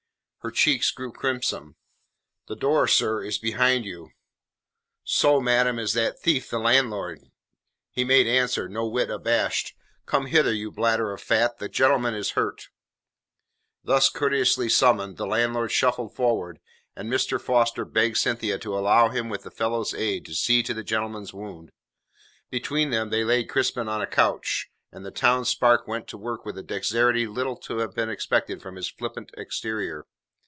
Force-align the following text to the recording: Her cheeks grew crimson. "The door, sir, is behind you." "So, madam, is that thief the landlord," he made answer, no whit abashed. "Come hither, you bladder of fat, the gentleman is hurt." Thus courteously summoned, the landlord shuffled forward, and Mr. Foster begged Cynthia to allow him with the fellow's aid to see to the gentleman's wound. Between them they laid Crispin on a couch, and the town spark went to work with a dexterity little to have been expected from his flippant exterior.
Her 0.43 0.49
cheeks 0.49 0.89
grew 0.89 1.11
crimson. 1.11 1.75
"The 2.47 2.55
door, 2.55 2.87
sir, 2.87 3.21
is 3.23 3.37
behind 3.37 3.85
you." 3.85 4.09
"So, 5.03 5.39
madam, 5.39 5.77
is 5.77 5.93
that 5.93 6.19
thief 6.19 6.49
the 6.49 6.57
landlord," 6.57 7.19
he 7.91 8.03
made 8.03 8.25
answer, 8.25 8.67
no 8.67 8.87
whit 8.87 9.11
abashed. 9.11 9.75
"Come 10.07 10.25
hither, 10.25 10.51
you 10.51 10.71
bladder 10.71 11.11
of 11.13 11.21
fat, 11.21 11.59
the 11.59 11.69
gentleman 11.69 12.15
is 12.15 12.31
hurt." 12.31 12.69
Thus 13.83 14.09
courteously 14.09 14.69
summoned, 14.69 15.17
the 15.17 15.27
landlord 15.27 15.71
shuffled 15.71 16.15
forward, 16.15 16.57
and 16.95 17.07
Mr. 17.07 17.39
Foster 17.39 17.85
begged 17.85 18.17
Cynthia 18.17 18.57
to 18.57 18.75
allow 18.75 19.09
him 19.09 19.29
with 19.29 19.43
the 19.43 19.51
fellow's 19.51 19.93
aid 19.93 20.25
to 20.25 20.33
see 20.33 20.63
to 20.63 20.73
the 20.73 20.83
gentleman's 20.83 21.35
wound. 21.35 21.71
Between 22.49 22.89
them 22.89 23.11
they 23.11 23.23
laid 23.23 23.47
Crispin 23.47 23.87
on 23.87 24.01
a 24.01 24.07
couch, 24.07 24.71
and 24.91 25.05
the 25.05 25.11
town 25.11 25.45
spark 25.45 25.87
went 25.87 26.07
to 26.07 26.17
work 26.17 26.45
with 26.47 26.57
a 26.57 26.63
dexterity 26.63 27.27
little 27.27 27.57
to 27.57 27.77
have 27.77 27.93
been 27.93 28.09
expected 28.09 28.59
from 28.59 28.75
his 28.75 28.89
flippant 28.89 29.29
exterior. 29.37 30.07